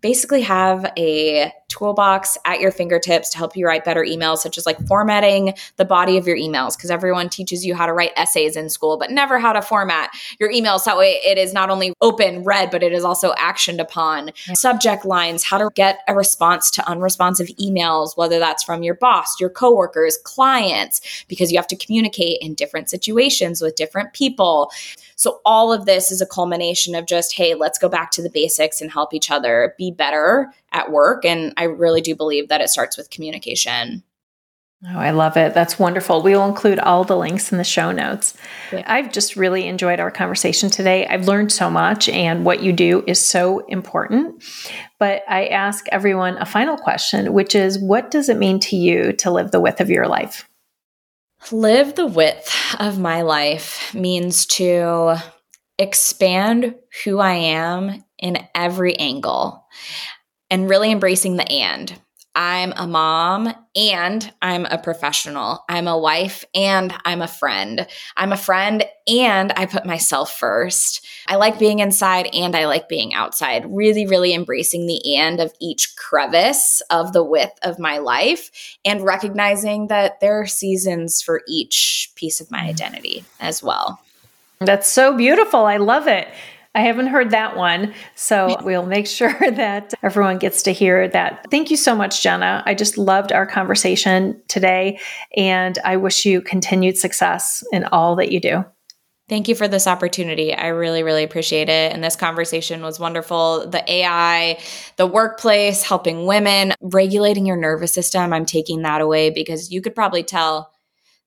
[0.00, 4.66] basically have a toolbox at your fingertips to help you write better emails, such as
[4.66, 8.56] like formatting the body of your emails, because everyone teaches you how to write essays
[8.56, 10.10] in school, but never how to format
[10.40, 10.84] your emails.
[10.84, 14.32] That way it is not only open, read, but it is also actioned upon.
[14.46, 14.54] Yeah.
[14.54, 19.38] Subject lines, how to get a response to unresponsive emails, whether that's from your boss,
[19.40, 24.70] your coworkers, clients, because you have to communicate in different situations with different people.
[25.16, 28.30] So all of this is a culmination of just, hey, let's go back to the
[28.30, 31.24] basics and help each other be better at work.
[31.24, 34.04] And I really do believe that it starts with communication.
[34.86, 35.54] Oh, I love it.
[35.54, 36.22] That's wonderful.
[36.22, 38.36] We will include all the links in the show notes.
[38.72, 38.84] Yeah.
[38.86, 41.04] I've just really enjoyed our conversation today.
[41.04, 44.40] I've learned so much, and what you do is so important.
[45.00, 49.12] But I ask everyone a final question, which is what does it mean to you
[49.14, 50.48] to live the width of your life?
[51.50, 55.16] Live the width of my life means to
[55.76, 59.64] expand who I am in every angle
[60.50, 61.98] and really embracing the and.
[62.38, 65.64] I'm a mom and I'm a professional.
[65.68, 67.84] I'm a wife and I'm a friend.
[68.16, 71.04] I'm a friend and I put myself first.
[71.26, 73.66] I like being inside and I like being outside.
[73.68, 79.04] Really, really embracing the and of each crevice of the width of my life and
[79.04, 82.68] recognizing that there are seasons for each piece of my mm.
[82.68, 84.00] identity as well.
[84.60, 85.64] That's so beautiful.
[85.66, 86.28] I love it.
[86.78, 87.92] I haven't heard that one.
[88.14, 91.44] So we'll make sure that everyone gets to hear that.
[91.50, 92.62] Thank you so much, Jenna.
[92.66, 95.00] I just loved our conversation today,
[95.36, 98.64] and I wish you continued success in all that you do.
[99.28, 100.54] Thank you for this opportunity.
[100.54, 101.92] I really, really appreciate it.
[101.92, 103.68] And this conversation was wonderful.
[103.68, 104.60] The AI,
[104.98, 108.32] the workplace, helping women, regulating your nervous system.
[108.32, 110.70] I'm taking that away because you could probably tell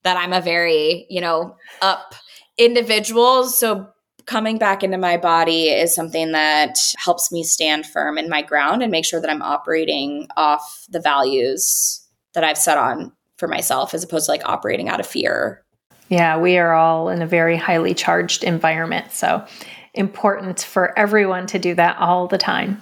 [0.04, 2.16] that I'm a very, you know, up
[2.58, 3.44] individual.
[3.48, 3.90] So
[4.26, 8.82] coming back into my body is something that helps me stand firm in my ground
[8.82, 13.94] and make sure that I'm operating off the values that I've set on for myself
[13.94, 15.64] as opposed to like operating out of fear.
[16.10, 19.12] Yeah, we are all in a very highly charged environment.
[19.12, 19.46] So
[19.94, 22.82] important for everyone to do that all the time.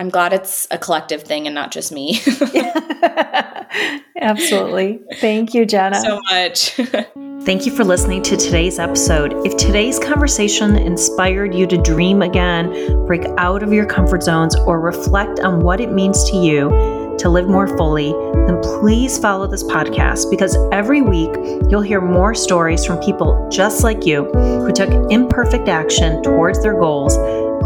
[0.00, 2.18] I'm glad it's a collective thing and not just me.
[4.18, 4.98] Absolutely.
[5.16, 6.00] Thank you, Jenna.
[6.00, 6.70] So much.
[7.44, 9.34] Thank you for listening to today's episode.
[9.46, 12.70] If today's conversation inspired you to dream again,
[13.04, 16.70] break out of your comfort zones, or reflect on what it means to you
[17.18, 18.12] to live more fully,
[18.46, 21.30] then please follow this podcast because every week
[21.68, 26.78] you'll hear more stories from people just like you who took imperfect action towards their
[26.78, 27.18] goals,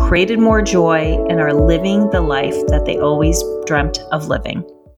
[0.09, 4.63] created more joy, and are living the life that they always dreamt of living.